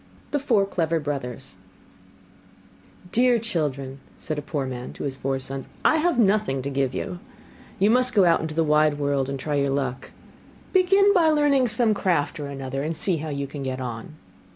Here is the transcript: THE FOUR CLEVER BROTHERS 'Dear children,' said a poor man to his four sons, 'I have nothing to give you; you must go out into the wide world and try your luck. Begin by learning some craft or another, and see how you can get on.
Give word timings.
THE 0.31 0.39
FOUR 0.39 0.65
CLEVER 0.65 0.99
BROTHERS 0.99 1.53
'Dear 3.11 3.37
children,' 3.37 3.99
said 4.17 4.39
a 4.39 4.41
poor 4.41 4.65
man 4.65 4.93
to 4.93 5.03
his 5.03 5.15
four 5.15 5.37
sons, 5.37 5.67
'I 5.85 5.97
have 5.97 6.17
nothing 6.17 6.63
to 6.63 6.71
give 6.71 6.95
you; 6.95 7.19
you 7.77 7.91
must 7.91 8.15
go 8.15 8.25
out 8.25 8.41
into 8.41 8.55
the 8.55 8.63
wide 8.63 8.97
world 8.97 9.29
and 9.29 9.39
try 9.39 9.53
your 9.53 9.69
luck. 9.69 10.09
Begin 10.73 11.13
by 11.13 11.29
learning 11.29 11.67
some 11.67 11.93
craft 11.93 12.39
or 12.39 12.47
another, 12.47 12.81
and 12.81 12.97
see 12.97 13.17
how 13.17 13.29
you 13.29 13.45
can 13.45 13.61
get 13.61 13.79
on. 13.79 14.15